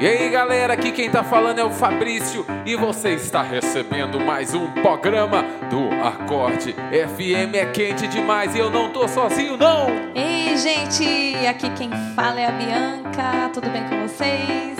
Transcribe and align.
E 0.00 0.06
aí 0.06 0.28
galera, 0.28 0.74
aqui 0.74 0.90
quem 0.90 1.08
tá 1.08 1.22
falando 1.22 1.60
é 1.60 1.64
o 1.64 1.70
Fabrício 1.70 2.44
e 2.66 2.74
você 2.74 3.10
está 3.10 3.42
recebendo 3.42 4.18
mais 4.18 4.52
um 4.52 4.66
programa 4.82 5.44
do 5.70 5.88
Acorde 6.04 6.72
FM. 6.72 7.54
É 7.54 7.66
quente 7.66 8.08
demais 8.08 8.54
e 8.56 8.58
eu 8.58 8.70
não 8.70 8.92
tô 8.92 9.06
sozinho, 9.06 9.56
não! 9.56 9.86
Ei, 10.14 10.56
gente, 10.56 11.46
aqui 11.46 11.70
quem 11.70 11.90
fala 12.14 12.40
é 12.40 12.46
a 12.46 12.50
Bianca, 12.50 13.50
tudo 13.52 13.70
bem 13.70 13.84
com 13.84 14.02
vocês? 14.06 14.76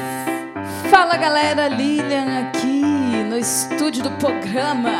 Fala 0.90 1.16
galera, 1.16 1.68
Lilian 1.68 2.48
aqui 2.48 2.82
no 3.28 3.38
estúdio 3.38 4.02
do 4.02 4.10
programa. 4.12 4.90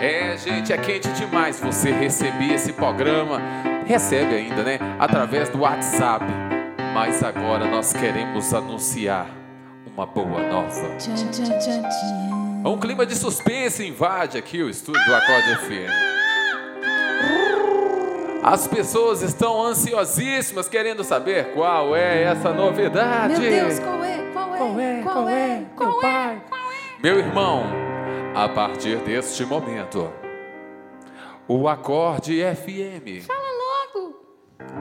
É, 0.00 0.36
gente, 0.36 0.72
é 0.72 0.76
quente 0.76 1.08
demais 1.10 1.58
você 1.58 1.90
receber 1.90 2.54
esse 2.54 2.72
programa. 2.72 3.40
Recebe 3.86 4.34
ainda, 4.34 4.62
né? 4.62 4.78
Através 4.98 5.48
do 5.48 5.60
WhatsApp. 5.60 6.24
Mas 6.94 7.22
agora 7.22 7.66
nós 7.66 7.92
queremos 7.92 8.52
anunciar 8.52 9.26
uma 9.86 10.04
boa 10.04 10.42
nova. 10.42 10.88
Um 12.64 12.78
clima 12.78 13.06
de 13.06 13.16
suspense 13.16 13.86
invade 13.86 14.36
aqui 14.36 14.62
o 14.62 14.68
estúdio 14.68 15.02
do 15.04 15.14
Acorde 15.14 15.56
FM. 15.56 16.12
As 18.42 18.66
pessoas 18.66 19.22
estão 19.22 19.62
ansiosíssimas 19.62 20.68
querendo 20.68 21.02
saber 21.02 21.52
qual 21.54 21.96
é 21.96 22.24
essa 22.24 22.52
novidade. 22.52 23.40
Meu 23.40 23.50
Deus, 23.50 23.78
qual 23.78 24.04
é? 24.04 24.18
Qual 24.32 24.54
é? 24.54 24.56
Qual 24.58 24.80
é? 24.80 25.02
Qual 25.02 25.28
é? 25.28 25.62
Qual 25.76 25.90
Meu 25.90 25.98
é? 25.98 26.02
pai. 26.02 26.42
Meu 27.02 27.18
irmão, 27.18 27.64
a 28.34 28.48
partir 28.48 28.96
deste 28.98 29.44
momento, 29.44 30.12
o 31.48 31.68
Acorde 31.68 32.42
FM. 32.42 33.26
Fala 33.26 33.41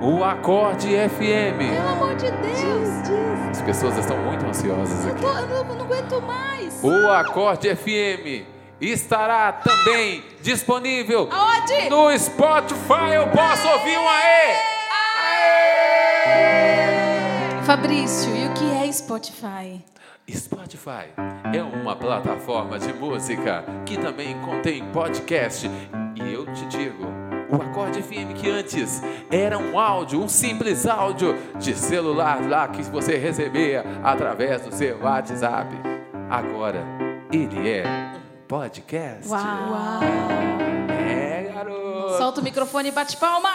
O 0.01 0.23
Acorde 0.23 0.87
FM. 1.09 1.57
pelo 1.75 1.89
amor 1.89 2.15
de 2.15 2.31
Deus. 2.31 3.51
As 3.51 3.61
pessoas 3.61 3.97
estão 3.97 4.17
muito 4.17 4.45
ansiosas 4.45 5.05
Eu, 5.05 5.11
aqui. 5.11 5.21
tô, 5.21 5.27
eu 5.31 5.63
não, 5.65 5.75
não 5.75 5.85
aguento 5.85 6.21
mais. 6.21 6.79
O 6.83 7.09
Acorde 7.09 7.75
FM 7.75 8.45
estará 8.79 9.52
também 9.53 10.23
disponível 10.41 11.29
Aonde? 11.31 11.89
no 11.89 12.17
Spotify. 12.17 13.13
Eu 13.15 13.27
posso 13.27 13.67
ouvir 13.67 13.97
um 13.97 14.09
aê! 14.09 14.55
Aê! 16.31 17.61
Fabrício, 17.63 18.35
e 18.35 18.47
o 18.47 18.53
que 18.53 18.71
é 18.87 18.91
Spotify? 18.91 19.81
Spotify 20.29 21.09
é 21.53 21.61
uma 21.61 21.95
plataforma 21.95 22.79
de 22.79 22.93
música 22.93 23.63
que 23.85 23.97
também 23.97 24.39
contém 24.39 24.83
podcast. 24.91 25.69
E 26.15 26.33
eu 26.33 26.45
te 26.53 26.65
digo, 26.67 27.05
o 27.52 27.61
Acorde 27.61 28.02
FM 28.02 28.33
que 28.35 28.49
antes 28.49 29.02
era 29.30 29.57
um 29.57 29.77
áudio, 29.77 30.21
um 30.21 30.27
simples 30.27 30.85
áudio 30.85 31.35
de 31.59 31.75
celular 31.75 32.47
lá 32.47 32.67
que 32.67 32.81
você 32.83 33.17
recebia 33.17 33.83
através 34.03 34.61
do 34.61 34.73
seu 34.73 34.99
WhatsApp. 35.02 35.75
Agora 36.30 36.83
ele 37.31 37.69
é 37.69 37.83
um 37.85 38.47
podcast. 38.47 39.30
Uau. 39.30 39.41
É, 40.89 41.52
garoto. 41.53 42.17
Solta 42.17 42.39
o 42.39 42.43
microfone 42.43 42.89
e 42.89 42.91
bate 42.91 43.17
palma. 43.17 43.49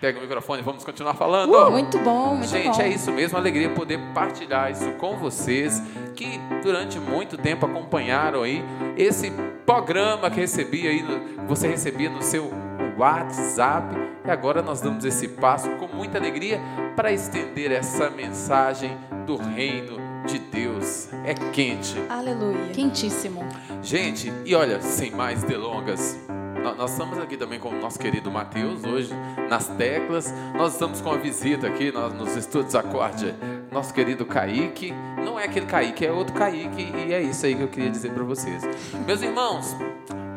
Pega 0.00 0.18
o 0.18 0.22
microfone, 0.22 0.62
vamos 0.62 0.84
continuar 0.84 1.14
falando. 1.14 1.70
Muito 1.72 1.98
bom, 1.98 2.36
muito 2.36 2.48
Gente, 2.48 2.76
bom. 2.76 2.82
é 2.82 2.88
isso 2.88 3.10
mesmo, 3.10 3.36
alegria 3.36 3.68
poder 3.70 3.98
partilhar 4.14 4.70
isso 4.70 4.92
com 4.92 5.16
vocês 5.16 5.82
que 6.14 6.38
durante 6.62 6.98
muito 6.98 7.36
tempo 7.36 7.66
acompanharam 7.66 8.42
aí 8.42 8.62
esse 8.96 9.32
programa 9.64 10.30
que 10.30 10.40
recebi 10.40 10.86
aí, 10.86 11.04
você 11.46 11.68
recebia 11.68 12.10
no 12.10 12.22
seu 12.22 12.50
WhatsApp. 12.96 13.94
E 14.24 14.30
agora 14.30 14.60
nós 14.62 14.80
damos 14.80 15.04
esse 15.04 15.28
passo 15.28 15.70
com 15.76 15.86
muita 15.88 16.18
alegria 16.18 16.60
para 16.96 17.12
estender 17.12 17.72
essa 17.72 18.10
mensagem 18.10 18.96
do 19.26 19.36
reino 19.36 19.96
de 20.26 20.38
Deus. 20.38 21.08
É 21.24 21.32
quente. 21.52 21.96
Aleluia. 22.08 22.72
Quentíssimo. 22.74 23.44
Gente, 23.82 24.32
e 24.44 24.54
olha, 24.54 24.80
sem 24.82 25.10
mais 25.10 25.42
delongas, 25.42 26.18
nó- 26.62 26.74
nós 26.74 26.90
estamos 26.90 27.18
aqui 27.18 27.36
também 27.36 27.58
com 27.58 27.68
o 27.70 27.80
nosso 27.80 27.98
querido 27.98 28.30
Matheus 28.30 28.84
hoje, 28.84 29.14
nas 29.48 29.68
teclas. 29.68 30.34
Nós 30.54 30.72
estamos 30.72 31.00
com 31.00 31.10
a 31.12 31.16
visita 31.16 31.66
aqui 31.66 31.90
nós- 31.92 32.12
nos 32.12 32.36
estúdios 32.36 32.74
Acorde, 32.74 33.34
nosso 33.70 33.92
querido 33.92 34.24
Kaique. 34.26 34.92
Não 35.24 35.38
é 35.38 35.44
aquele 35.44 35.66
Kaique, 35.66 36.06
é 36.06 36.12
outro 36.12 36.34
Kaique, 36.34 36.92
e 37.08 37.12
é 37.12 37.20
isso 37.20 37.44
aí 37.46 37.54
que 37.54 37.62
eu 37.62 37.68
queria 37.68 37.90
dizer 37.90 38.12
para 38.12 38.24
vocês. 38.24 38.62
Meus 39.06 39.22
irmãos, 39.22 39.76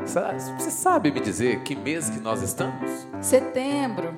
você 0.04 0.72
sabe 0.72 1.12
me 1.12 1.20
dizer 1.20 1.60
que 1.62 1.76
mês 1.76 2.10
que 2.10 2.20
nós 2.20 2.42
estamos? 2.42 3.08
Setembro. 3.22 4.14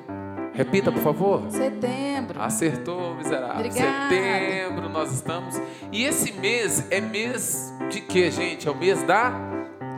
Repita, 0.53 0.91
por 0.91 1.01
favor. 1.01 1.41
Setembro. 1.49 2.39
Acertou, 2.41 3.15
miserável. 3.15 3.55
Obrigada. 3.65 4.09
Setembro 4.09 4.87
nós 4.89 5.11
estamos. 5.11 5.59
E 5.91 6.03
esse 6.03 6.31
mês 6.33 6.85
é 6.91 7.01
mês 7.01 7.73
de 7.89 8.01
quê, 8.01 8.29
gente? 8.29 8.67
É 8.67 8.71
o 8.71 8.75
mês 8.75 9.01
da 9.03 9.33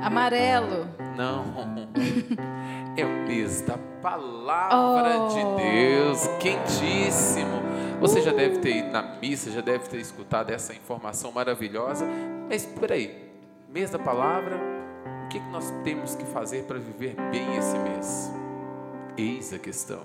Amarelo. 0.02 0.88
Não. 1.18 1.44
É 2.98 3.04
o 3.04 3.28
mês 3.28 3.60
da 3.60 3.78
palavra 4.02 5.20
Oh. 5.20 5.28
de 5.28 5.62
Deus, 5.62 6.28
quentíssimo. 6.40 7.62
Você 8.00 8.22
já 8.22 8.32
deve 8.32 8.60
ter 8.60 8.78
ido 8.78 8.92
na 8.92 9.02
missa, 9.02 9.50
já 9.50 9.62
deve 9.62 9.88
ter 9.88 9.98
escutado 9.98 10.52
essa 10.52 10.74
informação 10.74 11.32
maravilhosa. 11.32 12.06
Mas 12.50 12.66
peraí, 12.66 13.32
mês 13.70 13.90
da 13.90 14.00
palavra, 14.00 14.60
o 15.26 15.28
que 15.30 15.40
nós 15.52 15.72
temos 15.84 16.16
que 16.16 16.26
fazer 16.26 16.64
para 16.66 16.78
viver 16.78 17.16
bem 17.32 17.56
esse 17.56 17.78
mês? 17.80 18.32
Eis 19.18 19.54
a 19.54 19.60
questão. 19.60 20.02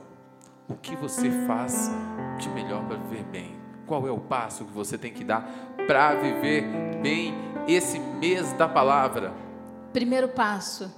O 0.68 0.74
que 0.74 0.94
você 0.94 1.30
faz 1.46 1.90
de 2.38 2.48
melhor 2.50 2.84
para 2.84 2.96
viver 2.96 3.24
bem? 3.24 3.56
Qual 3.86 4.06
é 4.06 4.10
o 4.10 4.18
passo 4.18 4.64
que 4.64 4.72
você 4.72 4.96
tem 4.96 5.12
que 5.12 5.24
dar 5.24 5.42
para 5.86 6.14
viver 6.14 6.64
bem 7.02 7.34
esse 7.66 7.98
mês 7.98 8.52
da 8.52 8.68
palavra? 8.68 9.32
Primeiro 9.92 10.28
passo. 10.28 10.94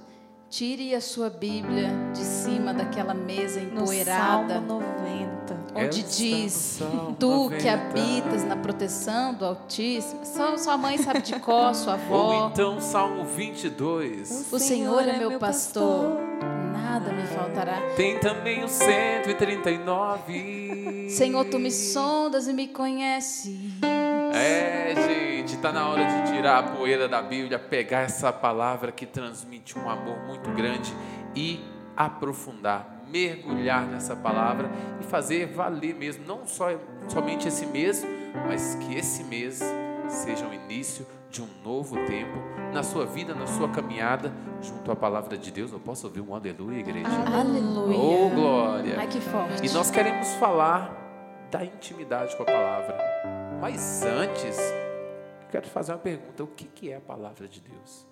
Tire 0.47 0.93
a 0.93 1.01
sua 1.01 1.31
Bíblia 1.31 1.89
de 2.13 2.23
cima 2.23 2.71
daquela 2.71 3.15
mesa 3.15 3.59
No 3.61 3.81
empoeirada. 3.81 4.53
Salmo 4.53 4.79
90. 4.79 5.32
Onde 5.75 5.99
Esta 6.01 6.17
diz 6.17 6.79
tu 7.19 7.49
que 7.49 7.65
90. 7.65 7.73
habitas 7.73 8.43
na 8.43 8.55
proteção 8.55 9.33
do 9.33 9.45
Altíssimo. 9.45 10.25
Só 10.25 10.57
sua 10.57 10.77
mãe 10.77 10.97
sabe 10.97 11.21
de 11.21 11.39
cor, 11.39 11.73
sua 11.75 11.97
Ou 12.09 12.31
avó. 12.31 12.49
então 12.51 12.79
Salmo 12.81 13.23
22. 13.25 14.47
O 14.51 14.59
Senhor 14.59 15.07
é 15.07 15.17
meu 15.17 15.37
pastor, 15.39 16.17
nada 16.73 17.11
me 17.11 17.25
faltará. 17.27 17.81
Tem 17.95 18.19
também 18.19 18.63
o 18.63 18.67
139. 18.67 21.07
Senhor, 21.09 21.45
tu 21.45 21.59
me 21.59 21.71
sondas 21.71 22.47
e 22.47 22.53
me 22.53 22.67
conheces. 22.67 23.55
É, 24.33 24.93
gente, 25.07 25.57
tá 25.57 25.71
na 25.71 25.87
hora 25.89 26.03
de 26.05 26.31
tirar 26.31 26.59
a 26.59 26.63
poeira 26.63 27.07
da 27.07 27.21
Bíblia, 27.21 27.59
pegar 27.59 27.99
essa 28.01 28.31
palavra 28.33 28.91
que 28.91 29.05
transmite 29.05 29.77
um 29.77 29.87
amor 29.89 30.17
muito 30.25 30.49
grande 30.51 30.91
e 31.35 31.59
aprofundar, 31.95 33.03
mergulhar 33.07 33.85
nessa 33.85 34.15
palavra 34.15 34.69
e 34.99 35.03
fazer 35.03 35.47
valer 35.47 35.95
mesmo, 35.95 36.25
não 36.25 36.45
só 36.45 36.67
somente 37.07 37.47
esse 37.47 37.65
mês, 37.65 38.05
mas 38.47 38.75
que 38.75 38.95
esse 38.95 39.23
mês 39.23 39.61
seja 40.09 40.47
o 40.47 40.53
início 40.53 41.05
de 41.29 41.41
um 41.41 41.47
novo 41.63 41.95
tempo 42.05 42.37
na 42.71 42.83
sua 42.83 43.05
vida, 43.05 43.33
na 43.33 43.47
sua 43.47 43.69
caminhada 43.69 44.31
junto 44.61 44.91
à 44.91 44.95
palavra 44.95 45.37
de 45.37 45.51
Deus. 45.51 45.71
Eu 45.71 45.79
posso 45.79 46.07
ouvir 46.07 46.21
um 46.21 46.35
aleluia, 46.35 46.79
igreja? 46.79 47.09
Aleluia. 47.09 47.97
Oh, 47.97 48.29
glória! 48.29 48.95
Ai, 48.99 49.07
que 49.07 49.19
forte. 49.19 49.65
E 49.65 49.69
nós 49.71 49.89
queremos 49.89 50.29
falar 50.35 51.47
da 51.49 51.63
intimidade 51.63 52.35
com 52.35 52.43
a 52.43 52.45
palavra. 52.45 52.97
Mas 53.59 54.03
antes, 54.03 54.57
eu 54.59 55.49
quero 55.51 55.67
fazer 55.67 55.93
uma 55.93 55.99
pergunta: 55.99 56.43
o 56.43 56.47
que 56.47 56.91
é 56.91 56.97
a 56.97 57.01
palavra 57.01 57.47
de 57.47 57.61
Deus? 57.61 58.07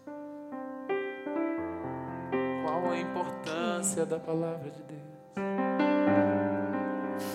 A 2.92 2.98
importância 2.98 4.06
da 4.06 4.20
palavra 4.20 4.70
de 4.70 4.84
Deus? 4.84 5.02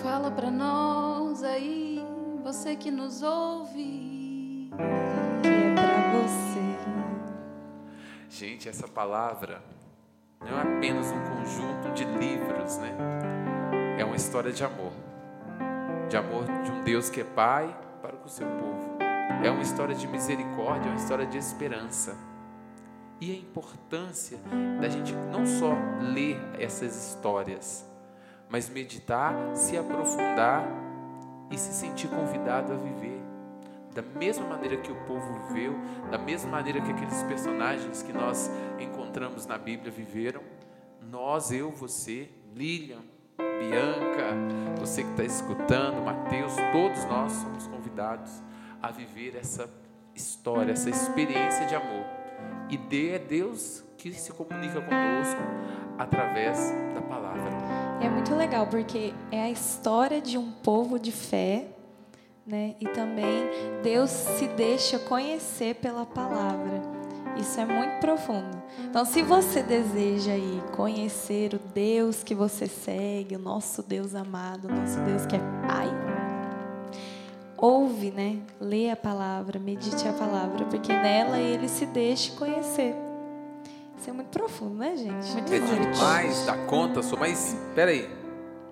Fala 0.03 0.29
pra 0.29 0.51
nós 0.51 1.43
aí, 1.43 2.05
você 2.43 2.75
que 2.75 2.91
nos 2.91 3.23
ouve. 3.23 4.69
Que 5.41 5.49
é 5.49 5.73
pra 5.73 6.21
você. 6.21 6.77
Gente, 8.29 8.69
essa 8.69 8.87
palavra 8.87 9.63
não 10.41 10.59
é 10.59 10.77
apenas 10.77 11.11
um 11.11 11.19
conjunto 11.23 11.91
de 11.93 12.03
livros, 12.05 12.77
né? 12.77 12.95
É 13.97 14.05
uma 14.05 14.15
história 14.15 14.51
de 14.51 14.63
amor. 14.63 14.93
De 16.07 16.17
amor 16.17 16.45
de 16.63 16.71
um 16.71 16.83
Deus 16.83 17.09
que 17.09 17.21
é 17.21 17.23
Pai 17.23 17.75
para 17.99 18.15
com 18.15 18.27
o 18.27 18.29
seu 18.29 18.45
povo. 18.45 18.97
É 19.43 19.49
uma 19.49 19.63
história 19.63 19.95
de 19.95 20.07
misericórdia, 20.07 20.87
é 20.87 20.91
uma 20.91 20.99
história 20.99 21.25
de 21.25 21.39
esperança. 21.39 22.15
E 23.19 23.31
a 23.31 23.35
importância 23.35 24.37
da 24.79 24.87
gente 24.87 25.13
não 25.31 25.45
só 25.45 25.73
ler 26.13 26.39
essas 26.59 26.95
histórias, 26.95 27.85
mas 28.49 28.69
meditar, 28.69 29.33
se 29.55 29.77
aprofundar 29.77 30.67
e 31.49 31.57
se 31.57 31.73
sentir 31.73 32.07
convidado 32.09 32.73
a 32.73 32.75
viver. 32.75 33.21
Da 33.93 34.01
mesma 34.01 34.45
maneira 34.45 34.77
que 34.77 34.91
o 34.91 34.95
povo 35.05 35.47
viveu, 35.47 35.73
da 36.11 36.17
mesma 36.17 36.51
maneira 36.51 36.79
que 36.79 36.91
aqueles 36.91 37.23
personagens 37.23 38.03
que 38.03 38.13
nós 38.13 38.51
encontramos 38.79 39.47
na 39.47 39.57
Bíblia 39.57 39.91
viveram, 39.91 40.41
nós, 41.01 41.51
eu, 41.51 41.71
você, 41.71 42.29
Lilian, 42.53 43.01
Bianca, 43.37 44.79
você 44.79 45.03
que 45.03 45.09
está 45.11 45.23
escutando, 45.23 46.03
Mateus, 46.03 46.53
todos 46.71 47.05
nós 47.05 47.31
somos 47.31 47.65
convidados 47.65 48.43
a 48.81 48.91
viver 48.91 49.35
essa 49.35 49.67
história, 50.13 50.73
essa 50.73 50.89
experiência 50.89 51.65
de 51.65 51.73
amor. 51.75 52.16
E 52.69 52.77
de 52.77 53.11
é 53.11 53.19
Deus 53.19 53.83
que 53.97 54.13
se 54.13 54.31
comunica 54.31 54.81
conosco 54.81 55.41
através 55.97 56.71
da 56.93 57.01
palavra. 57.01 57.43
É 58.01 58.09
muito 58.09 58.35
legal 58.35 58.67
porque 58.67 59.13
é 59.31 59.43
a 59.43 59.49
história 59.49 60.21
de 60.21 60.37
um 60.37 60.51
povo 60.51 60.99
de 60.99 61.11
fé, 61.11 61.67
né? 62.45 62.75
E 62.79 62.87
também 62.87 63.49
Deus 63.81 64.09
se 64.09 64.47
deixa 64.49 64.99
conhecer 64.99 65.75
pela 65.75 66.05
palavra. 66.05 66.81
Isso 67.39 67.59
é 67.59 67.65
muito 67.65 67.99
profundo. 67.99 68.61
Então, 68.89 69.05
se 69.05 69.21
você 69.21 69.61
deseja 69.61 70.31
aí 70.31 70.61
conhecer 70.75 71.53
o 71.53 71.59
Deus 71.59 72.23
que 72.23 72.33
você 72.33 72.67
segue, 72.67 73.35
o 73.35 73.39
nosso 73.39 73.83
Deus 73.83 74.15
amado, 74.15 74.67
o 74.67 74.71
nosso 74.71 74.99
Deus 75.01 75.25
que 75.25 75.35
é 75.35 75.39
Pai, 75.67 76.06
ouve, 77.57 78.11
né? 78.11 78.37
Lê 78.59 78.89
a 78.89 78.95
palavra, 78.95 79.59
medite 79.59 80.07
a 80.07 80.13
palavra, 80.13 80.65
porque 80.65 80.93
nela 80.93 81.39
ele 81.39 81.67
se 81.67 81.85
deixa 81.87 82.31
conhecer. 82.35 82.95
Isso 83.97 84.09
é 84.09 84.13
muito 84.13 84.29
profundo, 84.29 84.75
né, 84.75 84.95
gente? 84.95 85.31
Muito 85.31 85.53
É 85.53 85.59
forte. 85.59 85.91
demais 85.91 86.45
da 86.45 86.55
conta, 86.65 87.01
só, 87.01 87.15
mas 87.17 87.57
peraí. 87.73 88.09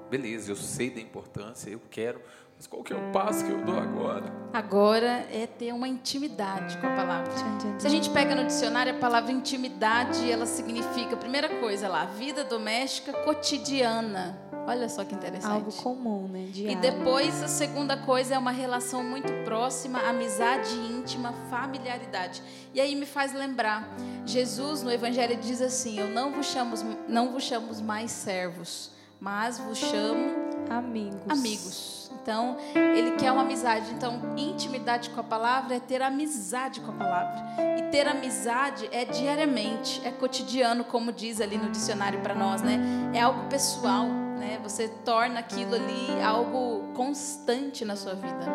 Beleza, 0.09 0.51
eu 0.51 0.55
sei 0.55 0.91
da 0.91 1.01
importância, 1.01 1.67
eu 1.69 1.81
quero, 1.89 2.21
mas 2.55 2.67
qual 2.67 2.83
que 2.83 2.93
é 2.93 2.95
o 2.95 3.11
passo 3.11 3.43
que 3.43 3.51
eu 3.51 3.65
dou 3.65 3.77
agora? 3.79 4.31
Agora 4.53 5.25
é 5.33 5.47
ter 5.47 5.73
uma 5.73 5.87
intimidade 5.87 6.77
com 6.77 6.85
a 6.85 6.91
palavra. 6.95 7.31
Se 7.79 7.87
a 7.87 7.89
gente 7.89 8.09
pega 8.11 8.35
no 8.35 8.45
dicionário 8.45 8.93
a 8.95 8.99
palavra 8.99 9.31
intimidade, 9.31 10.29
ela 10.31 10.45
significa, 10.45 11.17
primeira 11.17 11.49
coisa 11.59 11.89
lá, 11.89 12.05
vida 12.05 12.43
doméstica 12.43 13.11
cotidiana. 13.23 14.39
Olha 14.67 14.89
só 14.89 15.03
que 15.03 15.13
interessante. 15.13 15.51
Algo 15.51 15.71
comum, 15.71 16.27
né? 16.27 16.45
E 16.47 16.51
Diário. 16.51 16.81
depois 16.81 17.43
a 17.43 17.47
segunda 17.47 17.97
coisa 17.97 18.35
é 18.35 18.37
uma 18.37 18.51
relação 18.51 19.03
muito 19.03 19.31
próxima, 19.43 19.99
amizade 19.99 20.75
íntima, 20.75 21.33
familiaridade. 21.49 22.41
E 22.73 22.81
aí 22.81 22.95
me 22.95 23.05
faz 23.05 23.33
lembrar, 23.33 23.87
Jesus 24.25 24.81
no 24.81 24.91
evangelho 24.91 25.37
diz 25.37 25.61
assim: 25.61 25.99
"Eu 25.99 26.09
não 26.09 26.31
vos 26.31 26.47
chamo, 26.47 26.75
não 27.07 27.31
vos 27.31 27.43
chamo 27.43 27.73
mais 27.83 28.11
servos, 28.11 28.91
mas 29.19 29.59
vos 29.59 29.77
chamo 29.77 30.33
amigos. 30.69 31.21
amigos". 31.29 31.95
Então, 32.21 32.57
ele 32.73 33.11
quer 33.17 33.31
uma 33.31 33.43
amizade. 33.43 33.91
Então, 33.93 34.19
intimidade 34.35 35.11
com 35.11 35.19
a 35.19 35.23
palavra 35.23 35.75
é 35.75 35.79
ter 35.79 36.01
amizade 36.01 36.81
com 36.81 36.89
a 36.89 36.95
palavra. 36.95 37.45
E 37.77 37.83
ter 37.91 38.07
amizade 38.07 38.89
é 38.91 39.05
diariamente, 39.05 40.01
é 40.03 40.09
cotidiano, 40.09 40.83
como 40.83 41.11
diz 41.11 41.39
ali 41.39 41.55
no 41.55 41.69
dicionário 41.69 42.19
para 42.21 42.33
nós, 42.33 42.63
né? 42.63 42.79
É 43.13 43.21
algo 43.21 43.47
pessoal, 43.47 44.07
né? 44.37 44.59
Você 44.63 44.87
torna 44.87 45.39
aquilo 45.39 45.75
ali 45.75 46.21
algo 46.23 46.93
constante 46.93 47.83
na 47.83 47.95
sua 47.95 48.13
vida. 48.13 48.45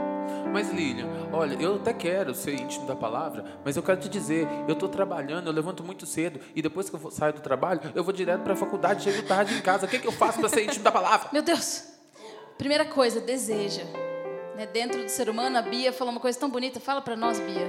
Mas 0.52 0.70
Lilian, 0.70 1.06
olha, 1.32 1.54
eu 1.60 1.76
até 1.76 1.92
quero 1.92 2.34
ser 2.34 2.54
íntimo 2.54 2.86
da 2.86 2.96
palavra, 2.96 3.44
mas 3.64 3.76
eu 3.76 3.82
quero 3.82 4.00
te 4.00 4.08
dizer, 4.08 4.48
eu 4.66 4.74
estou 4.74 4.88
trabalhando, 4.88 5.46
eu 5.46 5.52
levanto 5.52 5.84
muito 5.84 6.06
cedo 6.06 6.40
e 6.54 6.62
depois 6.62 6.90
que 6.90 6.96
eu 6.96 7.10
saio 7.10 7.32
do 7.32 7.40
trabalho, 7.40 7.80
eu 7.94 8.02
vou 8.02 8.12
direto 8.12 8.42
para 8.42 8.54
a 8.54 8.56
faculdade, 8.56 9.04
chego 9.04 9.26
tarde 9.26 9.54
em 9.54 9.60
casa. 9.60 9.86
O 9.86 9.88
que, 9.88 9.98
que 9.98 10.06
eu 10.06 10.12
faço 10.12 10.40
para 10.40 10.48
ser 10.48 10.64
íntimo 10.64 10.84
da 10.84 10.92
palavra? 10.92 11.28
Meu 11.32 11.42
Deus! 11.42 11.84
Primeira 12.58 12.84
coisa, 12.84 13.20
deseja. 13.20 13.84
Né? 14.56 14.66
Dentro 14.66 15.02
do 15.02 15.08
ser 15.08 15.30
humano, 15.30 15.56
a 15.56 15.62
Bia 15.62 15.92
falou 15.92 16.12
uma 16.12 16.20
coisa 16.20 16.38
tão 16.38 16.50
bonita. 16.50 16.78
Fala 16.78 17.00
para 17.00 17.16
nós, 17.16 17.38
Bia. 17.40 17.66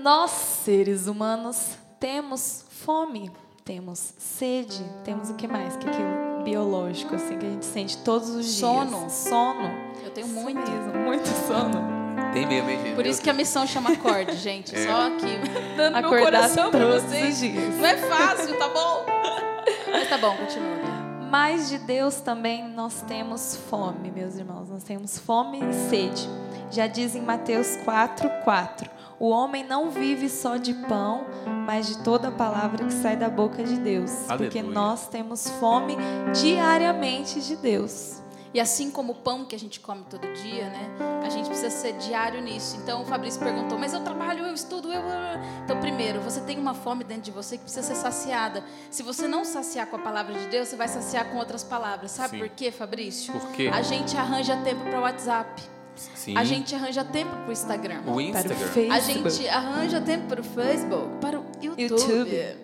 Nós, 0.00 0.30
seres 0.30 1.08
humanos, 1.08 1.76
temos 1.98 2.64
fome, 2.70 3.30
temos 3.64 4.14
sede, 4.18 4.84
temos 5.04 5.30
o 5.30 5.34
que 5.34 5.48
mais? 5.48 5.76
Que 5.76 5.88
aquilo 5.88 6.29
biológico, 6.44 7.14
assim, 7.14 7.38
que 7.38 7.46
a 7.46 7.50
gente 7.50 7.64
sente 7.64 7.98
todos 7.98 8.28
os 8.30 8.46
Sono. 8.46 8.98
dias. 9.00 9.12
Sono. 9.12 9.70
Eu 10.04 10.10
tenho 10.10 10.28
muito. 10.28 10.58
mesmo, 10.58 10.92
muito 11.04 11.26
sono. 11.46 12.00
Tem 12.32 12.46
mesmo, 12.46 12.70
hein, 12.70 12.78
gente? 12.82 12.94
Por 12.94 13.06
isso 13.06 13.20
que 13.22 13.30
a 13.30 13.32
missão 13.32 13.66
chama 13.66 13.92
acorde, 13.92 14.36
gente. 14.36 14.70
Só 14.78 15.06
aqui. 15.06 15.38
Dando 15.76 15.96
meu 15.98 16.06
Acordar 16.06 16.24
coração 16.24 16.70
pra 16.70 16.86
vocês. 16.86 17.34
os 17.34 17.40
dias. 17.40 17.74
Não 17.76 17.86
é 17.86 17.96
fácil, 17.96 18.58
tá 18.58 18.68
bom? 18.68 19.06
Mas 19.90 20.08
tá 20.08 20.18
bom, 20.18 20.36
continua. 20.36 21.00
Mas 21.30 21.68
de 21.68 21.78
Deus 21.78 22.16
também 22.20 22.68
nós 22.68 23.02
temos 23.02 23.56
fome, 23.68 24.10
meus 24.10 24.36
irmãos. 24.36 24.68
Nós 24.68 24.82
temos 24.82 25.18
fome 25.18 25.60
e 25.60 25.72
sede. 25.88 26.28
Já 26.70 26.86
diz 26.86 27.14
em 27.14 27.20
Mateus 27.22 27.76
4, 27.84 28.28
4. 28.44 28.90
O 29.20 29.28
homem 29.28 29.62
não 29.62 29.90
vive 29.90 30.30
só 30.30 30.56
de 30.56 30.72
pão, 30.72 31.26
mas 31.66 31.86
de 31.86 32.02
toda 32.02 32.28
a 32.28 32.32
palavra 32.32 32.86
que 32.86 32.92
sai 32.94 33.18
da 33.18 33.28
boca 33.28 33.62
de 33.62 33.76
Deus. 33.76 34.10
Porque 34.26 34.58
Aleluia. 34.60 34.74
nós 34.74 35.08
temos 35.08 35.46
fome 35.60 35.94
diariamente 36.32 37.38
de 37.42 37.54
Deus. 37.54 38.22
E 38.54 38.58
assim 38.58 38.90
como 38.90 39.12
o 39.12 39.14
pão 39.14 39.44
que 39.44 39.54
a 39.54 39.58
gente 39.58 39.78
come 39.78 40.04
todo 40.08 40.26
dia, 40.32 40.70
né? 40.70 40.90
A 41.22 41.28
gente 41.28 41.46
precisa 41.46 41.68
ser 41.68 41.92
diário 41.98 42.40
nisso. 42.40 42.78
Então 42.82 43.02
o 43.02 43.04
Fabrício 43.04 43.38
perguntou: 43.38 43.78
Mas 43.78 43.92
eu 43.92 44.00
trabalho, 44.00 44.46
eu 44.46 44.54
estudo, 44.54 44.90
eu. 44.90 45.02
Então, 45.64 45.78
primeiro, 45.78 46.20
você 46.22 46.40
tem 46.40 46.58
uma 46.58 46.72
fome 46.72 47.04
dentro 47.04 47.24
de 47.24 47.30
você 47.30 47.58
que 47.58 47.64
precisa 47.64 47.86
ser 47.86 47.96
saciada. 47.96 48.64
Se 48.90 49.02
você 49.02 49.28
não 49.28 49.44
saciar 49.44 49.86
com 49.86 49.96
a 49.96 50.00
palavra 50.00 50.32
de 50.32 50.46
Deus, 50.46 50.66
você 50.68 50.76
vai 50.76 50.88
saciar 50.88 51.30
com 51.30 51.36
outras 51.36 51.62
palavras. 51.62 52.10
Sabe 52.10 52.30
Sim. 52.30 52.38
por 52.38 52.48
quê, 52.48 52.72
Fabrício? 52.72 53.34
Por 53.34 53.52
quê? 53.52 53.70
A 53.72 53.82
gente 53.82 54.16
arranja 54.16 54.56
tempo 54.64 54.82
para 54.84 54.98
o 54.98 55.02
WhatsApp. 55.02 55.79
Sim. 55.96 56.36
A 56.36 56.44
gente 56.44 56.74
arranja 56.74 57.04
tempo 57.04 57.30
para 57.30 57.48
o 57.48 57.52
Instagram. 57.52 58.02
O 58.06 58.20
Instagram. 58.20 58.56
Facebook. 58.56 58.90
A 58.90 59.00
gente 59.00 59.48
arranja 59.48 60.00
tempo 60.00 60.26
para 60.26 60.40
o 60.40 60.44
Facebook, 60.44 61.08
para 61.20 61.38
o 61.38 61.44
YouTube. 61.60 61.90
YouTube. 61.90 62.56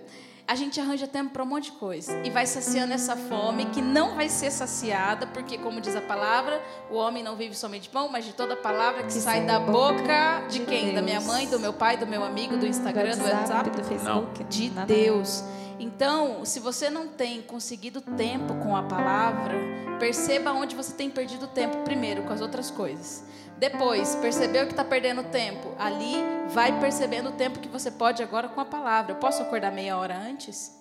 A 0.48 0.54
gente 0.54 0.80
arranja 0.80 1.08
tempo 1.08 1.30
para 1.30 1.42
um 1.42 1.46
monte 1.46 1.72
de 1.72 1.72
coisa. 1.72 2.20
E 2.24 2.30
vai 2.30 2.46
saciando 2.46 2.92
essa 2.92 3.16
fome 3.16 3.66
que 3.66 3.82
não 3.82 4.14
vai 4.14 4.28
ser 4.28 4.52
saciada, 4.52 5.26
porque, 5.26 5.58
como 5.58 5.80
diz 5.80 5.96
a 5.96 6.00
palavra, 6.00 6.62
o 6.88 6.94
homem 6.94 7.20
não 7.20 7.34
vive 7.34 7.56
somente 7.56 7.84
de 7.84 7.88
pão, 7.88 8.08
mas 8.08 8.24
de 8.24 8.32
toda 8.32 8.54
palavra 8.54 9.02
que, 9.02 9.12
sai 9.12 9.44
da 9.44 9.58
boca 9.58 10.44
de 10.48 10.60
quem? 10.60 10.94
Da 10.94 11.02
minha 11.02 11.18
Deus. 11.18 11.26
mãe, 11.26 11.48
do 11.48 11.58
meu 11.58 11.72
pai, 11.72 11.96
do 11.96 12.06
meu 12.06 12.22
amigo, 12.22 12.56
do 12.56 12.64
Instagram, 12.64 13.16
do 13.16 13.24
WhatsApp? 13.24 13.70
do 13.70 13.82
Facebook. 13.82 14.44
de 14.44 14.70
nada. 14.70 14.86
Deus. 14.86 15.42
Então, 15.78 16.44
se 16.44 16.58
você 16.58 16.88
não 16.88 17.08
tem 17.08 17.42
conseguido 17.42 18.00
tempo 18.00 18.54
com 18.56 18.74
a 18.76 18.82
palavra, 18.82 19.54
perceba 19.98 20.52
onde 20.52 20.74
você 20.74 20.92
tem 20.92 21.10
perdido 21.10 21.46
tempo 21.46 21.78
primeiro 21.78 22.22
com 22.22 22.32
as 22.32 22.40
outras 22.40 22.70
coisas. 22.70 23.24
Depois, 23.58 24.14
percebeu 24.16 24.66
que 24.66 24.72
está 24.72 24.84
perdendo 24.84 25.22
tempo. 25.24 25.74
Ali, 25.78 26.16
vai 26.48 26.78
percebendo 26.80 27.30
o 27.30 27.32
tempo 27.32 27.58
que 27.58 27.68
você 27.68 27.90
pode 27.90 28.22
agora 28.22 28.48
com 28.48 28.60
a 28.60 28.64
palavra. 28.64 29.12
Eu 29.12 29.16
posso 29.16 29.42
acordar 29.42 29.72
meia 29.72 29.96
hora 29.96 30.16
antes? 30.16 30.74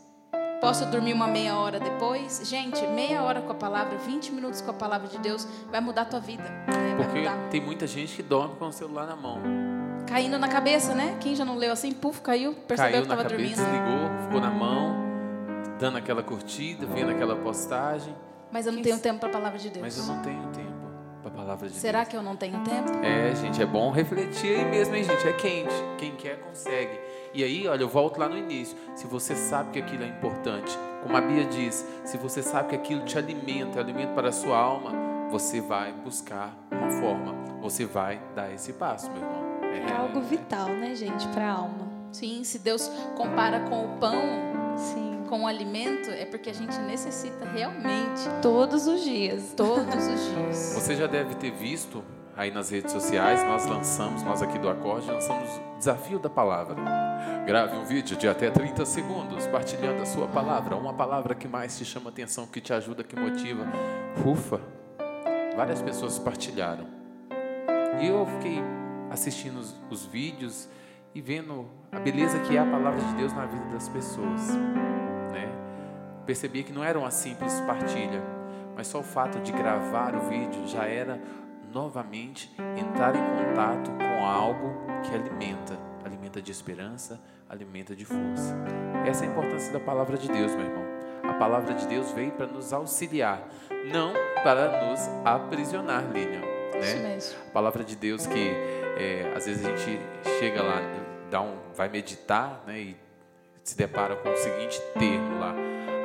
Posso 0.62 0.86
dormir 0.86 1.14
uma 1.14 1.28
meia 1.28 1.56
hora 1.58 1.80
depois? 1.80 2.42
Gente, 2.44 2.86
meia 2.88 3.22
hora 3.22 3.42
com 3.42 3.52
a 3.52 3.56
palavra, 3.56 3.98
20 3.98 4.32
minutos 4.32 4.62
com 4.62 4.72
a 4.72 4.74
palavra 4.74 5.08
de 5.08 5.18
Deus 5.20 5.48
vai 5.70 5.80
mudar 5.80 6.04
a 6.04 6.06
tua 6.06 6.20
vida. 6.20 6.44
né? 6.44 6.96
Porque 6.98 7.24
tem 7.52 7.62
muita 7.62 7.86
gente 7.86 8.16
que 8.16 8.24
dorme 8.24 8.56
com 8.56 8.68
o 8.68 8.74
celular 8.74 9.06
na 9.06 9.16
mão. 9.16 9.65
Caindo 10.08 10.38
na 10.38 10.48
cabeça, 10.48 10.94
né? 10.94 11.18
Quem 11.20 11.36
já 11.36 11.44
não 11.44 11.56
leu 11.58 11.72
assim, 11.72 11.92
puf, 11.92 12.22
caiu, 12.22 12.54
percebeu 12.54 12.92
Caiu 12.92 13.02
que 13.04 13.08
na 13.10 13.16
estava 13.16 13.30
cabeça, 13.30 13.62
dormindo. 13.64 13.82
desligou, 13.86 14.24
ficou 14.24 14.42
na 14.42 14.50
mão, 14.52 14.96
dando 15.80 15.98
aquela 15.98 16.22
curtida, 16.24 16.86
vendo 16.86 17.12
aquela 17.12 17.36
postagem. 17.36 18.16
Mas 18.52 18.66
eu 18.66 18.72
não 18.72 18.82
tenho 18.82 19.00
tempo 19.00 19.20
para 19.20 19.30
a 19.30 19.32
palavra 19.32 19.58
de 19.60 19.70
Deus. 19.70 19.82
Mas 19.84 19.98
eu 19.98 20.06
não 20.06 20.22
tenho 20.22 20.48
tempo 20.50 20.76
para 21.22 21.32
a 21.32 21.36
palavra 21.36 21.68
de 21.68 21.76
Será 21.76 22.00
Deus. 22.00 22.10
que 22.10 22.16
eu 22.18 22.22
não 22.22 22.36
tenho 22.36 22.60
tempo? 22.60 22.92
É, 23.04 23.36
gente, 23.36 23.62
é 23.62 23.66
bom 23.66 23.92
refletir 23.92 24.56
aí 24.60 24.66
mesmo, 24.66 24.96
hein, 24.96 25.04
gente? 25.04 25.28
É 25.28 25.34
quente. 25.34 25.74
Quem 25.98 26.16
quer, 26.16 26.38
consegue. 26.40 27.00
E 27.34 27.44
aí, 27.44 27.68
olha, 27.68 27.82
eu 27.82 27.90
volto 27.90 28.18
lá 28.20 28.30
no 28.30 28.38
início. 28.38 28.78
Se 28.96 29.08
você 29.08 29.36
sabe 29.36 29.72
que 29.72 29.80
aquilo 29.80 30.04
é 30.04 30.08
importante, 30.08 30.78
como 31.04 31.18
a 31.18 31.22
Bia 31.22 31.44
diz, 31.46 31.86
se 32.06 32.16
você 32.18 32.42
sabe 32.42 32.70
que 32.70 32.76
aquilo 32.76 33.04
te 33.04 33.18
alimenta, 33.18 33.80
é 33.80 33.82
alimento 33.82 34.14
para 34.14 34.30
a 34.30 34.32
sua 34.32 34.58
alma, 34.58 34.92
você 35.30 35.60
vai 35.60 35.92
buscar 35.92 36.56
uma 36.72 36.90
forma. 36.92 37.34
Você 37.62 37.86
vai 37.86 38.22
dar 38.36 38.54
esse 38.54 38.72
passo, 38.74 39.12
meu 39.12 39.22
irmão. 39.22 39.35
É 39.88 39.92
algo 39.94 40.22
vital, 40.22 40.70
né, 40.70 40.96
gente, 40.96 41.28
para 41.30 41.46
a 41.46 41.52
alma. 41.52 41.88
Sim, 42.12 42.44
se 42.44 42.60
Deus 42.60 42.90
compara 43.16 43.60
com 43.62 43.86
o 43.86 43.98
pão, 43.98 44.22
Sim. 44.78 45.24
com 45.28 45.44
o 45.44 45.48
alimento, 45.48 46.10
é 46.12 46.26
porque 46.26 46.50
a 46.50 46.54
gente 46.54 46.78
necessita 46.80 47.46
realmente 47.46 48.22
Todos 48.42 48.88
os 48.88 49.02
dias. 49.04 49.54
todos 49.56 50.08
os 50.08 50.30
dias. 50.34 50.74
Você 50.76 50.96
já 50.96 51.08
deve 51.08 51.36
ter 51.36 51.52
visto 51.52 52.04
aí 52.38 52.52
nas 52.52 52.70
redes 52.70 52.92
sociais, 52.92 53.42
nós 53.44 53.66
lançamos, 53.66 54.22
nós 54.24 54.42
aqui 54.42 54.58
do 54.60 54.70
Acorde, 54.70 55.10
lançamos 55.10 55.50
o 55.50 55.78
Desafio 55.78 56.20
da 56.20 56.30
Palavra. 56.30 56.76
Grave 57.46 57.78
um 57.78 57.86
vídeo 57.86 58.18
de 58.18 58.28
até 58.28 58.50
30 58.50 58.86
segundos, 58.86 59.46
partilhando 59.48 60.02
a 60.02 60.06
sua 60.06 60.28
palavra, 60.28 60.76
uma 60.76 60.94
palavra 60.94 61.36
que 61.36 61.48
mais 61.48 61.78
te 61.78 61.86
chama 61.86 62.10
atenção, 62.10 62.48
que 62.48 62.60
te 62.60 62.74
ajuda, 62.74 63.04
que 63.04 63.16
motiva. 63.18 63.64
Ufa! 64.26 64.60
Várias 65.56 65.82
pessoas 65.82 66.18
partilharam. 66.20 66.88
E 68.02 68.08
eu 68.08 68.26
fiquei 68.26 68.62
assistindo 69.16 69.60
os, 69.60 69.76
os 69.90 70.06
vídeos 70.06 70.70
e 71.14 71.22
vendo 71.22 71.66
a 71.92 72.00
beleza 72.00 72.38
que 72.40 72.56
é 72.56 72.60
a 72.60 72.66
palavra 72.66 73.02
de 73.02 73.16
Deus 73.16 73.34
na 73.34 73.46
vida 73.46 73.66
das 73.66 73.88
pessoas. 73.90 74.50
Né? 75.32 75.50
Percebia 76.26 76.62
que 76.62 76.74
não 76.74 76.84
era 76.84 77.00
uma 77.00 77.10
simples 77.10 77.60
partilha, 77.62 78.22
mas 78.76 78.88
só 78.88 79.00
o 79.00 79.04
fato 79.04 79.40
de 79.40 79.52
gravar 79.52 80.14
o 80.16 80.30
vídeo 80.30 80.68
já 80.68 80.86
era 80.86 81.20
novamente 81.74 82.54
entrar 82.78 83.16
em 83.16 83.46
contato 83.46 83.92
com 83.92 84.26
algo 84.26 84.74
que 85.04 85.16
alimenta, 85.16 85.78
alimenta 86.04 86.42
de 86.42 86.52
esperança, 86.52 87.20
alimenta 87.50 87.96
de 87.96 88.06
força. 88.06 88.56
Essa 89.06 89.26
é 89.26 89.28
a 89.28 89.32
importância 89.32 89.72
da 89.72 89.80
palavra 89.80 90.18
de 90.18 90.28
Deus, 90.28 90.52
meu 90.54 90.66
irmão. 90.66 90.86
A 91.24 91.34
palavra 91.34 91.74
de 91.74 91.88
Deus 91.88 92.12
veio 92.12 92.32
para 92.34 92.46
nos 92.46 92.72
auxiliar, 92.72 93.48
não 93.92 94.14
para 94.44 94.86
nos 94.86 95.00
aprisionar, 95.24 96.04
Lilian. 96.12 96.42
Né? 96.42 97.18
A 97.48 97.52
palavra 97.52 97.84
de 97.84 97.96
Deus 97.96 98.28
que 98.28 98.85
é, 98.98 99.34
às 99.36 99.46
vezes 99.46 99.66
a 99.66 99.76
gente 99.76 100.00
chega 100.40 100.62
lá, 100.62 100.82
dá 101.30 101.42
um, 101.42 101.56
vai 101.76 101.90
meditar 101.90 102.64
né, 102.66 102.80
e 102.80 102.98
se 103.64 103.78
depara 103.78 104.16
com 104.16 104.30
o 104.30 104.38
seguinte 104.38 104.82
termo 104.98 105.40
lá: 105.40 105.54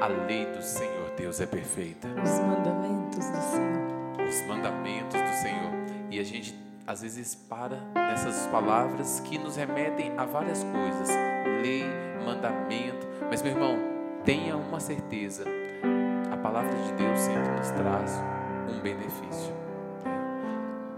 a 0.00 0.06
lei 0.06 0.46
do 0.46 0.62
Senhor 0.62 1.10
Deus 1.16 1.40
é 1.40 1.46
perfeita. 1.46 2.08
Os 2.08 2.40
mandamentos 2.40 3.26
do 3.26 3.42
Senhor. 3.42 4.28
Os 4.28 4.46
mandamentos 4.46 5.20
do 5.20 5.42
Senhor. 5.42 5.70
E 6.10 6.18
a 6.18 6.24
gente 6.24 6.58
às 6.86 7.02
vezes 7.02 7.34
para 7.36 7.76
nessas 7.94 8.46
palavras 8.48 9.20
que 9.20 9.38
nos 9.38 9.56
remetem 9.56 10.12
a 10.16 10.24
várias 10.24 10.64
coisas: 10.64 11.08
lei, 11.62 11.84
mandamento. 12.24 13.06
Mas, 13.28 13.42
meu 13.42 13.52
irmão, 13.52 13.78
tenha 14.24 14.56
uma 14.56 14.80
certeza: 14.80 15.44
a 16.32 16.36
palavra 16.36 16.74
de 16.74 16.92
Deus 16.94 17.20
sempre 17.20 17.50
nos 17.50 17.70
traz 17.70 18.20
um 18.68 18.80
benefício. 18.80 19.59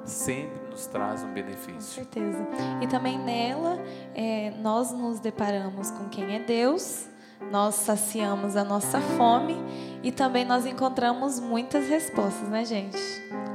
Sempre 0.04 0.60
nos 0.70 0.86
traz 0.86 1.22
um 1.22 1.28
Com 1.28 1.34
benefício. 1.34 1.80
certeza. 1.80 2.46
E 2.80 2.86
também 2.86 3.18
nela, 3.18 3.78
é, 4.14 4.52
nós 4.60 4.92
nos 4.92 5.20
deparamos 5.20 5.90
com 5.90 6.08
quem 6.08 6.36
é 6.36 6.40
Deus, 6.40 7.06
nós 7.50 7.74
saciamos 7.74 8.56
a 8.56 8.64
nossa 8.64 9.00
fome 9.00 9.56
e 10.02 10.10
também 10.10 10.44
nós 10.44 10.64
encontramos 10.66 11.38
muitas 11.38 11.88
respostas, 11.88 12.48
né, 12.48 12.64
gente? 12.64 12.98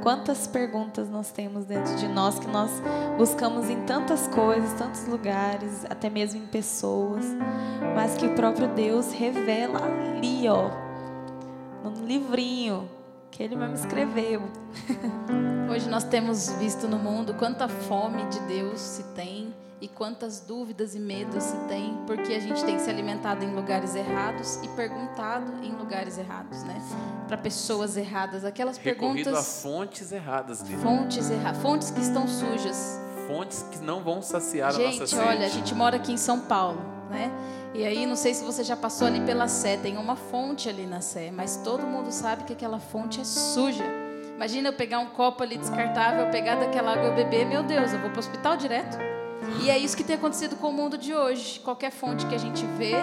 Quantas 0.04 0.48
perguntas 0.48 1.10
nós 1.10 1.32
temos 1.32 1.66
dentro 1.66 1.96
de 1.96 2.08
nós 2.08 2.40
que 2.40 2.48
nós 2.48 2.72
buscamos 3.18 3.70
em 3.70 3.82
tantas 3.82 4.28
coisas, 4.28 4.74
tantos 4.74 5.06
lugares, 5.06 5.86
até 5.90 6.10
mesmo 6.10 6.42
em 6.42 6.48
pessoas, 6.48 7.26
mas 7.96 8.16
que 8.16 8.26
o 8.26 8.36
próprio 8.36 8.68
Deus 8.70 9.12
revela 9.12 9.80
ali, 9.84 10.48
ó, 10.48 10.70
no 11.84 12.06
livrinho 12.06 12.88
que 13.32 13.44
ele 13.44 13.56
mesmo 13.56 13.76
escreveu. 13.76 14.42
Hoje 15.72 15.90
nós 15.90 16.04
temos 16.04 16.50
visto 16.54 16.88
no 16.88 16.98
mundo 16.98 17.34
quanta 17.34 17.68
fome 17.68 18.24
de 18.26 18.40
Deus 18.42 18.80
se 18.80 19.04
tem 19.16 19.54
e 19.80 19.88
quantas 19.88 20.40
dúvidas 20.40 20.96
e 20.96 21.00
medos 21.00 21.44
se 21.44 21.56
tem, 21.68 21.96
porque 22.08 22.34
a 22.34 22.40
gente 22.40 22.64
tem 22.66 22.80
se 22.80 22.90
alimentado 22.90 23.44
em 23.46 23.54
lugares 23.54 23.94
errados 23.94 24.56
e 24.64 24.68
perguntado 24.70 25.52
em 25.64 25.72
lugares 25.72 26.18
errados, 26.18 26.64
né? 26.64 26.82
Para 27.28 27.38
pessoas 27.38 27.96
erradas, 27.96 28.44
aquelas 28.44 28.78
Recorrido 28.78 29.30
a 29.30 29.34
perguntas, 29.34 29.62
fontes 29.62 30.12
erradas, 30.12 30.62
Lívia. 30.62 30.80
fontes 30.80 31.30
erradas, 31.30 31.62
fontes 31.62 31.92
que 31.92 32.02
estão 32.02 32.28
sujas. 32.28 33.00
Fontes 33.28 33.64
que 33.72 33.78
não 33.80 34.02
vão 34.02 34.22
saciar 34.22 34.70
a 34.74 34.78
nossa 34.80 34.92
Gente, 35.00 35.10
sede. 35.10 35.22
olha, 35.22 35.46
a 35.46 35.50
gente 35.50 35.76
mora 35.76 35.98
aqui 35.98 36.14
em 36.14 36.18
São 36.18 36.40
Paulo, 36.40 36.80
né? 37.10 37.32
E 37.74 37.86
aí, 37.86 38.06
não 38.06 38.16
sei 38.16 38.34
se 38.34 38.44
você 38.44 38.64
já 38.64 38.76
passou 38.76 39.08
ali 39.08 39.22
pela 39.22 39.48
Sé, 39.48 39.78
tem 39.78 39.98
uma 39.98 40.16
fonte 40.16 40.70
ali 40.70 40.86
na 40.86 41.02
Sé, 41.02 41.32
mas 41.32 41.58
todo 41.58 41.84
mundo 41.84 42.12
sabe 42.12 42.44
que 42.44 42.54
aquela 42.54 42.80
fonte 42.80 43.22
é 43.22 43.24
suja. 43.24 43.84
Imagina 44.36 44.70
eu 44.70 44.74
pegar 44.74 45.00
um 45.00 45.08
copo 45.08 45.42
ali 45.42 45.58
descartável, 45.58 46.30
pegar 46.30 46.56
daquela 46.56 46.94
água 46.94 47.08
e 47.10 47.16
beber, 47.16 47.46
meu 47.46 47.64
Deus, 47.64 47.92
eu 47.92 48.00
vou 48.00 48.10
para 48.10 48.18
o 48.18 48.20
hospital 48.20 48.56
direto. 48.56 48.98
E 49.62 49.70
é 49.70 49.78
isso 49.78 49.96
que 49.96 50.04
tem 50.04 50.16
acontecido 50.16 50.56
com 50.56 50.70
o 50.70 50.74
mundo 50.74 50.98
de 50.98 51.14
hoje. 51.14 51.60
Qualquer 51.60 51.92
fonte 51.92 52.26
que 52.26 52.36
a 52.36 52.38
gente 52.38 52.66
vê, 52.78 52.94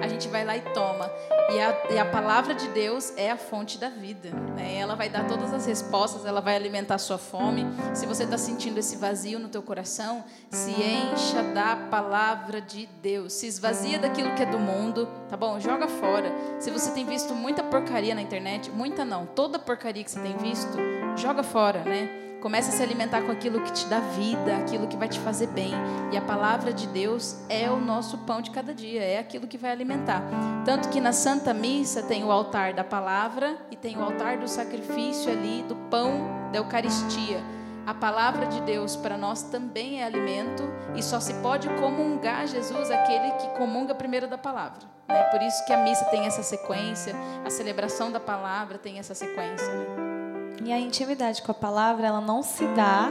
a 0.00 0.08
gente 0.08 0.28
vai 0.28 0.44
lá 0.44 0.56
e 0.56 0.60
toma. 0.72 1.10
E 1.50 1.60
a, 1.60 1.92
e 1.94 1.98
a 1.98 2.04
palavra 2.04 2.54
de 2.54 2.68
Deus 2.68 3.12
é 3.16 3.30
a 3.30 3.36
fonte 3.36 3.78
da 3.78 3.88
vida. 3.88 4.30
Né? 4.30 4.76
Ela 4.76 4.94
vai 4.94 5.08
dar 5.08 5.26
todas 5.26 5.52
as 5.52 5.66
respostas, 5.66 6.24
ela 6.24 6.40
vai 6.40 6.56
alimentar 6.56 6.94
a 6.94 6.98
sua 6.98 7.18
fome. 7.18 7.66
Se 7.92 8.06
você 8.06 8.24
está 8.24 8.38
sentindo 8.38 8.78
esse 8.78 8.96
vazio 8.96 9.38
no 9.38 9.48
teu 9.48 9.62
coração, 9.62 10.24
se 10.50 10.70
encha 10.70 11.42
da 11.54 11.76
palavra 11.90 12.60
de 12.60 12.86
Deus. 13.02 13.32
Se 13.32 13.46
esvazia 13.46 13.98
daquilo 13.98 14.34
que 14.34 14.42
é 14.42 14.46
do 14.46 14.58
mundo, 14.58 15.08
tá 15.28 15.36
bom? 15.36 15.60
Joga 15.60 15.88
fora. 15.88 16.32
Se 16.58 16.70
você 16.70 16.90
tem 16.92 17.04
visto 17.04 17.34
muita 17.34 17.62
porcaria 17.62 18.14
na 18.14 18.22
internet, 18.22 18.70
muita 18.70 19.04
não, 19.04 19.26
toda 19.26 19.58
porcaria 19.58 20.02
que 20.02 20.10
você 20.10 20.20
tem 20.20 20.36
visto, 20.36 20.78
joga 21.16 21.42
fora, 21.42 21.80
né? 21.80 22.31
Comece 22.42 22.70
a 22.70 22.72
se 22.72 22.82
alimentar 22.82 23.22
com 23.22 23.30
aquilo 23.30 23.60
que 23.60 23.70
te 23.70 23.86
dá 23.86 24.00
vida, 24.00 24.56
aquilo 24.56 24.88
que 24.88 24.96
vai 24.96 25.08
te 25.08 25.20
fazer 25.20 25.46
bem. 25.46 25.70
E 26.10 26.16
a 26.16 26.20
palavra 26.20 26.72
de 26.72 26.88
Deus 26.88 27.36
é 27.48 27.70
o 27.70 27.76
nosso 27.76 28.18
pão 28.18 28.42
de 28.42 28.50
cada 28.50 28.74
dia, 28.74 29.00
é 29.00 29.16
aquilo 29.16 29.46
que 29.46 29.56
vai 29.56 29.70
alimentar. 29.70 30.20
Tanto 30.64 30.88
que 30.88 31.00
na 31.00 31.12
Santa 31.12 31.54
Missa 31.54 32.02
tem 32.02 32.24
o 32.24 32.32
altar 32.32 32.74
da 32.74 32.82
palavra 32.82 33.56
e 33.70 33.76
tem 33.76 33.96
o 33.96 34.02
altar 34.02 34.38
do 34.38 34.48
sacrifício 34.48 35.30
ali, 35.30 35.62
do 35.68 35.76
pão 35.88 36.50
da 36.50 36.58
Eucaristia. 36.58 37.40
A 37.86 37.94
palavra 37.94 38.46
de 38.46 38.60
Deus 38.62 38.96
para 38.96 39.16
nós 39.16 39.44
também 39.44 40.02
é 40.02 40.04
alimento 40.04 40.64
e 40.96 41.02
só 41.02 41.20
se 41.20 41.34
pode 41.34 41.68
comungar 41.80 42.48
Jesus 42.48 42.90
aquele 42.90 43.30
que 43.32 43.48
comunga 43.56 43.94
primeiro 43.94 44.26
da 44.26 44.36
palavra. 44.36 44.80
Né? 45.08 45.22
Por 45.30 45.40
isso 45.42 45.64
que 45.64 45.72
a 45.72 45.78
missa 45.78 46.04
tem 46.06 46.26
essa 46.26 46.42
sequência, 46.42 47.14
a 47.44 47.50
celebração 47.50 48.10
da 48.10 48.18
palavra 48.18 48.78
tem 48.78 48.98
essa 48.98 49.14
sequência. 49.14 49.72
Né? 49.72 50.11
E 50.64 50.72
a 50.72 50.78
intimidade 50.78 51.42
com 51.42 51.50
a 51.50 51.54
palavra, 51.54 52.06
ela 52.06 52.20
não 52.20 52.42
se 52.42 52.64
dá 52.68 53.10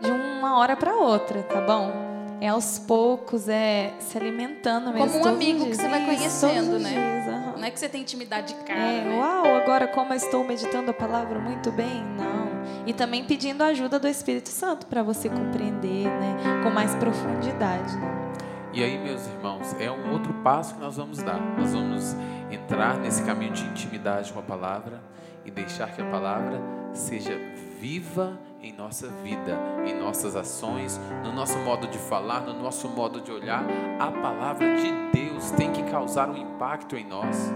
de 0.00 0.10
uma 0.10 0.58
hora 0.58 0.76
para 0.76 0.94
outra, 0.94 1.42
tá 1.42 1.60
bom? 1.60 1.92
É 2.40 2.48
aos 2.48 2.78
poucos, 2.78 3.48
é 3.48 3.92
se 3.98 4.16
alimentando 4.16 4.92
mesmo. 4.92 5.20
Como 5.20 5.24
um 5.24 5.28
amigo 5.28 5.66
que 5.66 5.76
você 5.76 5.88
vai 5.88 6.04
conhecendo, 6.04 6.78
né? 6.78 6.90
dias, 6.90 7.34
aham. 7.34 7.56
Não 7.58 7.64
é 7.64 7.70
que 7.70 7.78
você 7.78 7.88
tem 7.88 8.00
intimidade 8.00 8.54
de 8.54 8.64
cara, 8.64 8.80
É, 8.80 9.04
né? 9.04 9.18
uau, 9.18 9.44
agora 9.56 9.86
como 9.86 10.12
eu 10.12 10.16
estou 10.16 10.42
meditando 10.42 10.90
a 10.90 10.94
palavra 10.94 11.38
muito 11.38 11.70
bem? 11.70 12.02
Não. 12.16 12.48
E 12.86 12.94
também 12.94 13.24
pedindo 13.24 13.62
a 13.62 13.66
ajuda 13.66 13.98
do 13.98 14.08
Espírito 14.08 14.48
Santo 14.48 14.86
para 14.86 15.02
você 15.02 15.28
compreender, 15.28 16.06
né? 16.08 16.62
Com 16.62 16.70
mais 16.70 16.94
profundidade. 16.94 17.94
Né? 17.94 18.32
E 18.72 18.82
aí, 18.82 18.98
meus 18.98 19.26
irmãos, 19.26 19.76
é 19.78 19.90
um 19.90 20.10
outro 20.12 20.32
passo 20.42 20.74
que 20.74 20.80
nós 20.80 20.96
vamos 20.96 21.18
dar. 21.18 21.38
Nós 21.58 21.72
vamos 21.72 22.16
entrar 22.50 22.96
nesse 22.96 23.22
caminho 23.22 23.52
de 23.52 23.64
intimidade 23.64 24.32
com 24.32 24.38
a 24.38 24.42
palavra 24.42 24.98
e 25.44 25.50
deixar 25.50 25.92
que 25.92 26.02
a 26.02 26.10
palavra 26.10 26.60
seja 26.92 27.38
viva 27.80 28.38
em 28.62 28.72
nossa 28.72 29.08
vida, 29.22 29.58
em 29.86 29.98
nossas 29.98 30.36
ações, 30.36 31.00
no 31.24 31.32
nosso 31.32 31.58
modo 31.60 31.86
de 31.86 31.98
falar, 31.98 32.40
no 32.40 32.52
nosso 32.52 32.88
modo 32.88 33.20
de 33.20 33.32
olhar. 33.32 33.64
A 33.98 34.10
palavra 34.10 34.76
de 34.76 34.92
Deus 35.12 35.50
tem 35.52 35.72
que 35.72 35.82
causar 35.84 36.28
um 36.28 36.36
impacto 36.36 36.96
em 36.96 37.06
nós. 37.06 37.50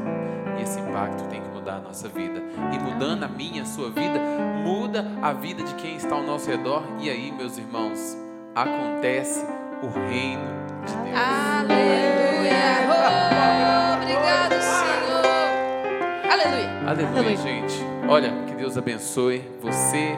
E 0.58 0.62
esse 0.62 0.80
impacto 0.80 1.24
tem 1.28 1.42
que 1.42 1.48
mudar 1.48 1.76
a 1.76 1.80
nossa 1.80 2.08
vida. 2.08 2.42
E 2.72 2.78
mudando 2.78 3.24
a 3.24 3.28
minha, 3.28 3.62
a 3.62 3.66
sua 3.66 3.90
vida, 3.90 4.18
muda 4.64 5.04
a 5.20 5.32
vida 5.32 5.62
de 5.62 5.74
quem 5.74 5.96
está 5.96 6.14
ao 6.14 6.22
nosso 6.22 6.48
redor. 6.48 6.82
E 7.00 7.10
aí, 7.10 7.30
meus 7.30 7.58
irmãos, 7.58 8.16
acontece 8.54 9.44
o 9.82 9.88
reino 10.08 10.46
de 10.86 10.96
Deus. 10.96 11.18
Aleluia! 11.18 12.54
Oh, 12.88 13.96
obrigado! 14.02 14.63
Aleluia! 16.34 16.68
Aleluia, 16.88 17.08
Aleluia. 17.10 17.36
gente. 17.36 17.74
Olha, 18.08 18.32
que 18.46 18.54
Deus 18.54 18.76
abençoe 18.76 19.38
você, 19.62 20.16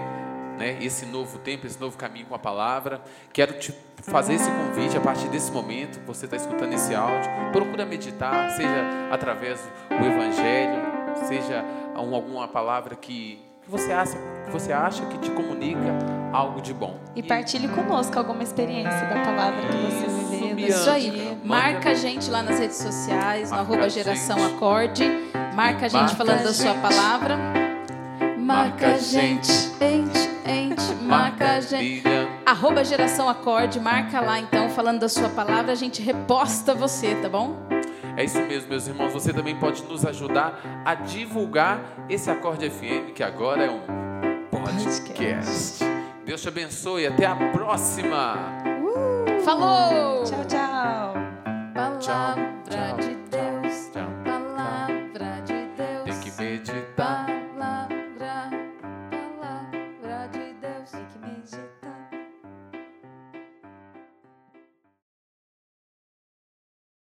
né? 0.58 0.78
Esse 0.80 1.04
novo 1.04 1.38
tempo, 1.38 1.66
esse 1.66 1.78
novo 1.78 1.96
caminho 1.98 2.24
com 2.24 2.34
a 2.34 2.38
palavra. 2.38 3.02
Quero 3.34 3.58
te 3.58 3.74
fazer 4.02 4.32
esse 4.34 4.50
convite 4.50 4.96
a 4.96 5.00
partir 5.00 5.28
desse 5.28 5.52
momento. 5.52 6.00
que 6.00 6.06
Você 6.06 6.24
está 6.24 6.36
escutando 6.36 6.72
esse 6.72 6.94
áudio. 6.94 7.30
Procura 7.52 7.84
meditar, 7.84 8.50
seja 8.52 8.82
através 9.12 9.60
do 9.90 10.06
Evangelho, 10.06 10.80
seja 11.28 11.62
um- 11.98 12.14
alguma 12.14 12.48
palavra 12.48 12.96
que 12.96 13.44
você 13.68 13.92
acha, 13.92 14.16
que 14.46 14.50
você 14.50 14.72
acha 14.72 15.04
que 15.06 15.18
te 15.18 15.30
comunica 15.32 15.80
algo 16.32 16.62
de 16.62 16.72
bom. 16.72 16.98
E 17.14 17.22
partilhe 17.22 17.68
conosco 17.68 18.18
alguma 18.18 18.42
experiência 18.42 19.06
da 19.06 19.22
palavra 19.22 19.60
que 19.68 19.76
você 19.76 20.06
viveu. 20.06 20.35
Bianca. 20.56 20.74
Isso 20.74 20.90
aí. 20.90 21.38
Marca 21.44 21.90
a 21.90 21.94
gente 21.94 22.30
lá 22.30 22.42
nas 22.42 22.58
redes 22.58 22.78
sociais, 22.78 23.50
no 23.50 23.56
Marca 23.56 23.72
arroba 23.72 23.84
a 23.86 23.88
geração 23.88 24.38
gente. 24.38 24.54
acorde. 24.54 25.04
Marca 25.54 25.86
a 25.86 25.88
gente 25.88 26.00
Marca 26.00 26.16
falando 26.16 26.40
a 26.40 26.42
da 26.42 26.52
sua 26.52 26.72
gente. 26.72 26.82
palavra. 26.82 27.38
Marca 28.38 28.86
a 28.86 28.98
gente, 28.98 29.52
gente, 29.78 30.18
gente, 30.46 30.94
marca 31.02 31.52
a 31.54 31.60
gente. 31.60 32.04
Arroba 32.44 32.84
geração 32.84 33.28
acorde, 33.28 33.80
marca 33.80 34.20
lá 34.20 34.38
então, 34.38 34.68
falando 34.70 35.00
da 35.00 35.08
sua 35.08 35.28
palavra, 35.28 35.72
a 35.72 35.74
gente 35.74 36.00
reposta 36.00 36.72
você, 36.72 37.16
tá 37.16 37.28
bom? 37.28 37.56
É 38.16 38.24
isso 38.24 38.40
mesmo, 38.42 38.70
meus 38.70 38.86
irmãos. 38.86 39.12
Você 39.12 39.32
também 39.32 39.56
pode 39.56 39.82
nos 39.84 40.06
ajudar 40.06 40.60
a 40.84 40.94
divulgar 40.94 41.80
esse 42.08 42.30
Acorde 42.30 42.70
FM, 42.70 43.12
que 43.14 43.22
agora 43.22 43.64
é 43.64 43.70
um 43.70 43.80
podcast. 44.50 45.84
Deus 46.24 46.40
te 46.40 46.48
abençoe. 46.48 47.06
Até 47.06 47.26
a 47.26 47.36
próxima. 47.36 48.75
Falou! 49.46 50.24
Tchau, 50.24 50.44
tchau. 50.48 51.14
Palavra 51.72 52.00
Tchau, 52.00 52.34
tchau. 52.68 52.96
de 52.96 53.15